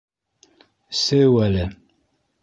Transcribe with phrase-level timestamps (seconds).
[1.01, 1.67] Сеү әле...